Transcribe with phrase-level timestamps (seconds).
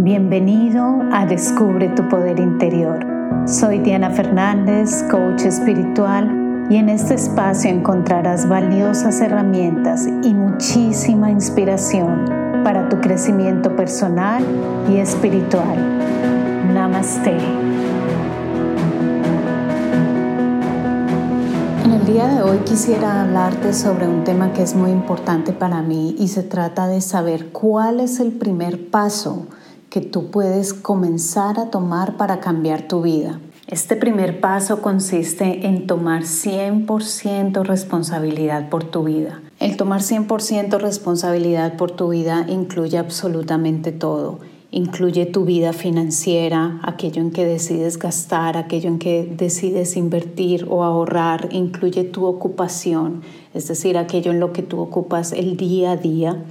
[0.00, 3.04] Bienvenido a Descubre tu Poder Interior.
[3.48, 12.26] Soy Diana Fernández, coach espiritual, y en este espacio encontrarás valiosas herramientas y muchísima inspiración
[12.62, 14.44] para tu crecimiento personal
[14.88, 15.76] y espiritual.
[16.72, 17.36] Namaste.
[21.84, 25.82] En el día de hoy quisiera hablarte sobre un tema que es muy importante para
[25.82, 29.48] mí y se trata de saber cuál es el primer paso
[29.90, 33.40] que tú puedes comenzar a tomar para cambiar tu vida.
[33.66, 39.42] Este primer paso consiste en tomar 100% responsabilidad por tu vida.
[39.60, 44.38] El tomar 100% responsabilidad por tu vida incluye absolutamente todo
[44.70, 50.84] Incluye tu vida financiera, aquello en que decides gastar, aquello en que decides invertir o
[50.84, 51.48] ahorrar.
[51.52, 53.22] Incluye tu ocupación,
[53.54, 56.44] es decir, aquello en lo que tú ocupas el día a día.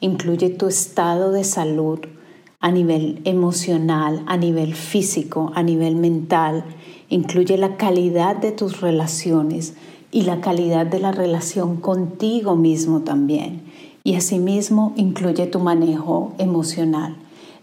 [0.00, 1.98] Incluye tu estado de salud
[2.64, 6.64] a nivel emocional, a nivel físico, a nivel mental.
[7.10, 9.74] Incluye la calidad de tus relaciones
[10.10, 13.60] y la calidad de la relación contigo mismo también.
[14.02, 17.16] Y asimismo incluye tu manejo emocional.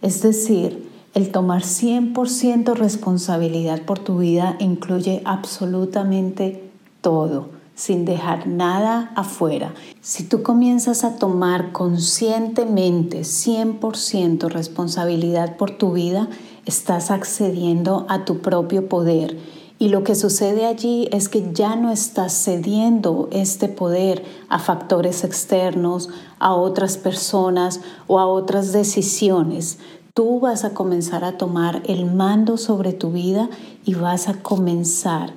[0.03, 6.61] Es decir, el tomar 100% responsabilidad por tu vida incluye absolutamente
[7.01, 7.49] todo,
[7.81, 9.73] sin dejar nada afuera.
[10.01, 16.27] Si tú comienzas a tomar conscientemente 100% responsabilidad por tu vida,
[16.67, 19.35] estás accediendo a tu propio poder.
[19.79, 25.23] Y lo que sucede allí es que ya no estás cediendo este poder a factores
[25.23, 29.79] externos, a otras personas o a otras decisiones,
[30.13, 33.49] tú vas a comenzar a tomar el mando sobre tu vida
[33.83, 35.33] y vas a comenzar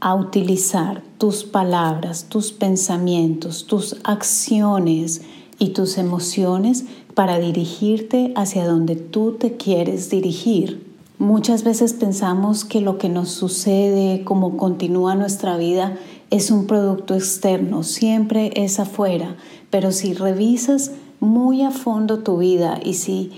[0.00, 5.22] a utilizar tus palabras, tus pensamientos, tus acciones
[5.58, 10.94] y tus emociones para dirigirte hacia donde tú te quieres dirigir.
[11.18, 15.96] Muchas veces pensamos que lo que nos sucede, como continúa nuestra vida,
[16.30, 19.36] es un producto externo, siempre es afuera,
[19.70, 20.90] pero si revisas
[21.20, 23.30] muy a fondo tu vida y si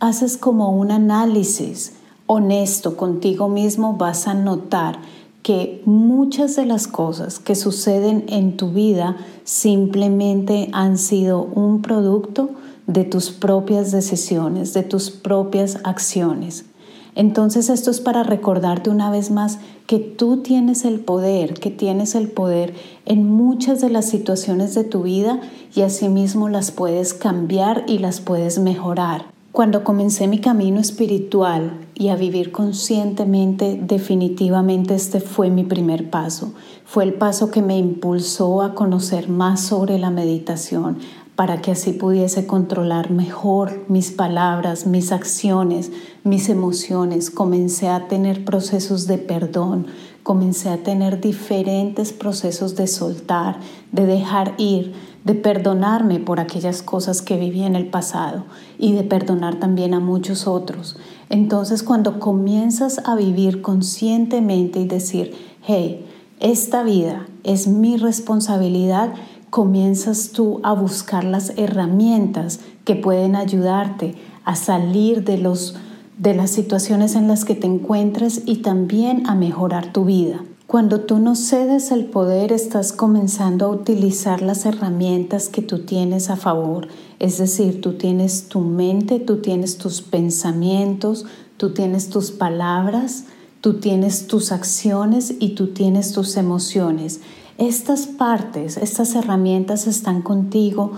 [0.00, 1.92] haces como un análisis
[2.26, 4.98] honesto contigo mismo, vas a notar
[5.48, 12.50] que muchas de las cosas que suceden en tu vida simplemente han sido un producto
[12.86, 16.66] de tus propias decisiones, de tus propias acciones.
[17.14, 22.14] Entonces esto es para recordarte una vez más que tú tienes el poder, que tienes
[22.14, 22.74] el poder
[23.06, 25.40] en muchas de las situaciones de tu vida
[25.74, 29.37] y asimismo las puedes cambiar y las puedes mejorar.
[29.58, 36.52] Cuando comencé mi camino espiritual y a vivir conscientemente, definitivamente este fue mi primer paso.
[36.84, 40.98] Fue el paso que me impulsó a conocer más sobre la meditación
[41.34, 45.90] para que así pudiese controlar mejor mis palabras, mis acciones,
[46.22, 47.28] mis emociones.
[47.28, 49.88] Comencé a tener procesos de perdón,
[50.22, 53.58] comencé a tener diferentes procesos de soltar,
[53.90, 54.92] de dejar ir,
[55.28, 58.44] de perdonarme por aquellas cosas que viví en el pasado
[58.78, 60.96] y de perdonar también a muchos otros.
[61.28, 65.34] Entonces cuando comienzas a vivir conscientemente y decir,
[65.66, 66.06] hey,
[66.40, 69.12] esta vida es mi responsabilidad,
[69.50, 74.14] comienzas tú a buscar las herramientas que pueden ayudarte
[74.46, 75.76] a salir de los
[76.16, 80.40] de las situaciones en las que te encuentres y también a mejorar tu vida.
[80.68, 86.28] Cuando tú no cedes el poder, estás comenzando a utilizar las herramientas que tú tienes
[86.28, 86.88] a favor.
[87.18, 91.24] Es decir, tú tienes tu mente, tú tienes tus pensamientos,
[91.56, 93.24] tú tienes tus palabras,
[93.62, 97.22] tú tienes tus acciones y tú tienes tus emociones.
[97.56, 100.92] Estas partes, estas herramientas están contigo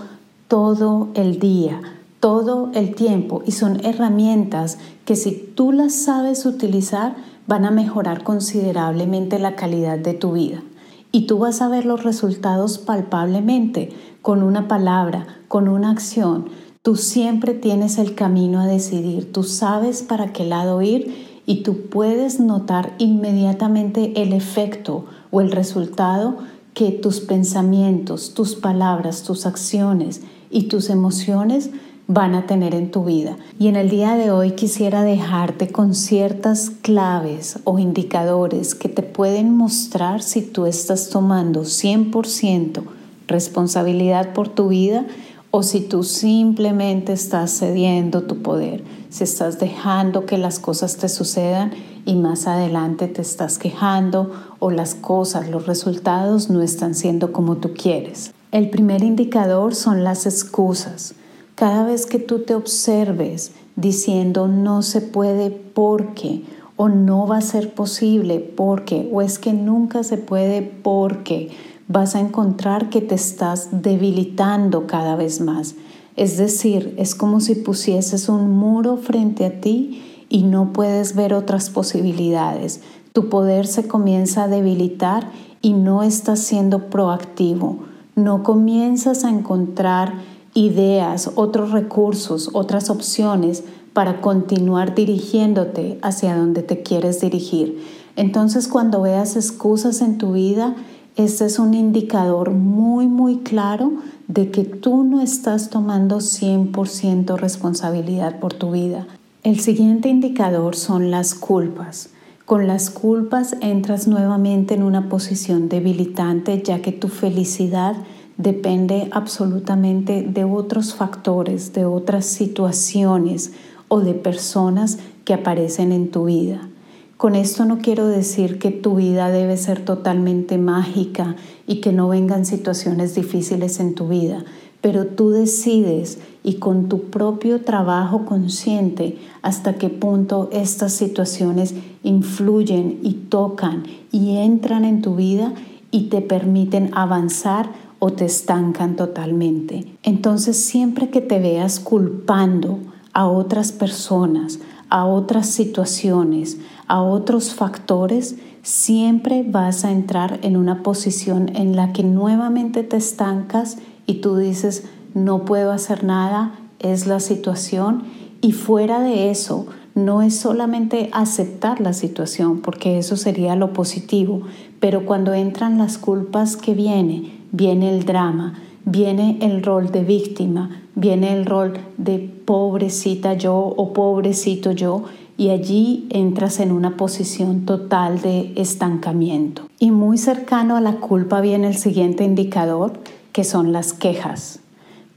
[0.49, 1.79] todo el día,
[2.19, 7.15] todo el tiempo y son herramientas que si tú las sabes utilizar,
[7.47, 10.63] van a mejorar considerablemente la calidad de tu vida.
[11.11, 13.89] Y tú vas a ver los resultados palpablemente
[14.21, 16.45] con una palabra, con una acción.
[16.81, 21.89] Tú siempre tienes el camino a decidir, tú sabes para qué lado ir y tú
[21.89, 26.37] puedes notar inmediatamente el efecto o el resultado
[26.73, 31.69] que tus pensamientos, tus palabras, tus acciones y tus emociones
[32.07, 33.37] van a tener en tu vida.
[33.59, 39.03] Y en el día de hoy quisiera dejarte con ciertas claves o indicadores que te
[39.03, 42.83] pueden mostrar si tú estás tomando 100%
[43.31, 45.05] responsabilidad por tu vida
[45.49, 51.09] o si tú simplemente estás cediendo tu poder, si estás dejando que las cosas te
[51.09, 51.71] sucedan
[52.05, 57.57] y más adelante te estás quejando o las cosas, los resultados no están siendo como
[57.57, 58.33] tú quieres.
[58.51, 61.15] El primer indicador son las excusas.
[61.61, 66.41] Cada vez que tú te observes diciendo no se puede porque
[66.75, 71.51] o no va a ser posible porque o es que nunca se puede porque
[71.87, 75.75] vas a encontrar que te estás debilitando cada vez más.
[76.15, 81.31] Es decir, es como si pusieses un muro frente a ti y no puedes ver
[81.35, 82.81] otras posibilidades.
[83.13, 85.29] Tu poder se comienza a debilitar
[85.61, 87.83] y no estás siendo proactivo.
[88.15, 93.63] No comienzas a encontrar ideas, otros recursos, otras opciones
[93.93, 97.83] para continuar dirigiéndote hacia donde te quieres dirigir.
[98.15, 100.75] Entonces cuando veas excusas en tu vida,
[101.15, 103.91] este es un indicador muy, muy claro
[104.27, 109.07] de que tú no estás tomando 100% responsabilidad por tu vida.
[109.43, 112.11] El siguiente indicador son las culpas.
[112.45, 117.95] Con las culpas entras nuevamente en una posición debilitante ya que tu felicidad
[118.41, 123.51] depende absolutamente de otros factores, de otras situaciones
[123.87, 126.69] o de personas que aparecen en tu vida.
[127.17, 131.35] Con esto no quiero decir que tu vida debe ser totalmente mágica
[131.67, 134.43] y que no vengan situaciones difíciles en tu vida,
[134.81, 142.99] pero tú decides y con tu propio trabajo consciente hasta qué punto estas situaciones influyen
[143.03, 145.53] y tocan y entran en tu vida
[145.91, 147.69] y te permiten avanzar
[148.03, 149.85] o te estancan totalmente.
[150.01, 152.79] Entonces siempre que te veas culpando
[153.13, 154.57] a otras personas,
[154.89, 156.57] a otras situaciones,
[156.87, 162.97] a otros factores, siempre vas a entrar en una posición en la que nuevamente te
[162.97, 163.77] estancas
[164.07, 168.01] y tú dices, no puedo hacer nada, es la situación.
[168.41, 174.41] Y fuera de eso, no es solamente aceptar la situación, porque eso sería lo positivo,
[174.79, 178.53] pero cuando entran las culpas que viene, viene el drama,
[178.85, 185.03] viene el rol de víctima, viene el rol de pobrecita yo o pobrecito yo
[185.37, 189.63] y allí entras en una posición total de estancamiento.
[189.79, 192.93] Y muy cercano a la culpa viene el siguiente indicador,
[193.31, 194.60] que son las quejas.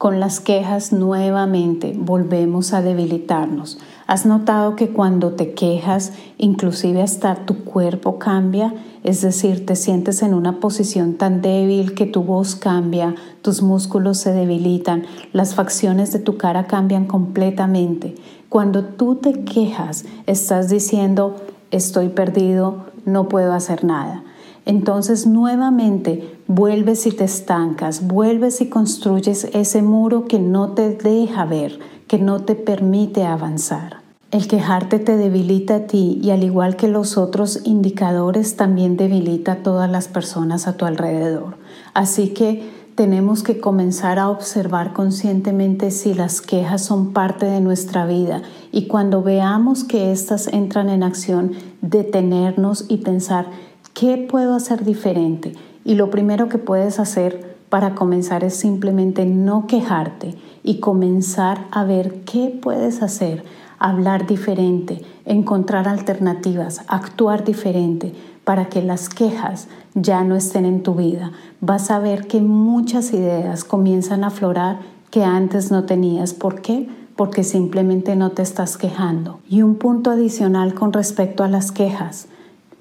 [0.05, 3.79] Con las quejas nuevamente volvemos a debilitarnos.
[4.07, 8.75] ¿Has notado que cuando te quejas, inclusive hasta tu cuerpo cambia?
[9.03, 14.19] Es decir, te sientes en una posición tan débil que tu voz cambia, tus músculos
[14.19, 18.15] se debilitan, las facciones de tu cara cambian completamente.
[18.51, 21.37] Cuando tú te quejas, estás diciendo,
[21.71, 24.23] estoy perdido, no puedo hacer nada.
[24.67, 31.45] Entonces nuevamente vuelves y te estancas, vuelves y construyes ese muro que no te deja
[31.45, 31.79] ver,
[32.09, 34.05] que no te permite avanzar.
[34.31, 39.53] El quejarte te debilita a ti y al igual que los otros indicadores también debilita
[39.53, 41.57] a todas las personas a tu alrededor.
[41.93, 48.07] Así que tenemos que comenzar a observar conscientemente si las quejas son parte de nuestra
[48.07, 53.47] vida y cuando veamos que éstas entran en acción, detenernos y pensar,
[53.95, 55.55] ¿qué puedo hacer diferente?
[55.85, 61.85] Y lo primero que puedes hacer para comenzar es simplemente no quejarte y comenzar a
[61.85, 63.45] ver qué puedes hacer,
[63.79, 68.13] hablar diferente, encontrar alternativas, actuar diferente
[68.45, 71.33] para que las quejas ya no estén en tu vida.
[71.61, 74.81] Vas a ver que muchas ideas comienzan a aflorar
[75.11, 76.35] que antes no tenías.
[76.35, 76.89] ¿Por qué?
[77.17, 79.39] Porque simplemente no te estás quejando.
[79.49, 82.27] Y un punto adicional con respecto a las quejas.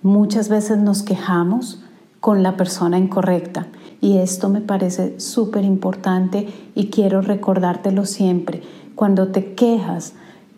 [0.03, 1.81] Muchas veces nos quejamos
[2.19, 3.67] con la persona incorrecta.
[4.01, 8.61] Y esto me parece súper importante y quiero recordártelo siempre.
[8.95, 10.11] Cuando te quejas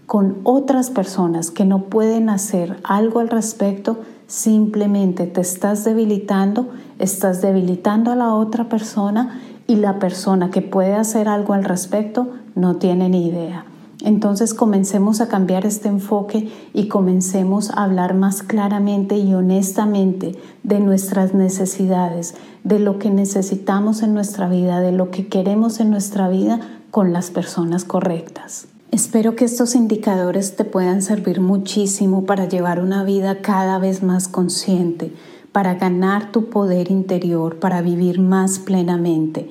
[0.07, 7.43] con otras personas que no pueden hacer algo al respecto, simplemente te estás debilitando, estás
[7.43, 12.77] debilitando a la otra persona y la persona que puede hacer algo al respecto no
[12.77, 13.65] tiene ni idea.
[14.05, 20.79] Entonces comencemos a cambiar este enfoque y comencemos a hablar más claramente y honestamente de
[20.79, 26.29] nuestras necesidades, de lo que necesitamos en nuestra vida, de lo que queremos en nuestra
[26.29, 26.59] vida
[26.91, 28.67] con las personas correctas.
[28.91, 34.27] Espero que estos indicadores te puedan servir muchísimo para llevar una vida cada vez más
[34.27, 35.11] consciente,
[35.51, 39.49] para ganar tu poder interior, para vivir más plenamente.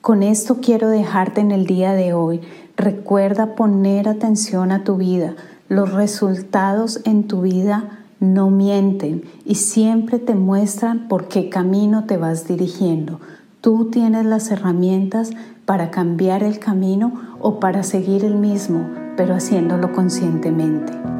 [0.00, 2.40] Con esto quiero dejarte en el día de hoy.
[2.80, 5.34] Recuerda poner atención a tu vida.
[5.68, 12.16] Los resultados en tu vida no mienten y siempre te muestran por qué camino te
[12.16, 13.20] vas dirigiendo.
[13.60, 15.30] Tú tienes las herramientas
[15.66, 21.19] para cambiar el camino o para seguir el mismo, pero haciéndolo conscientemente.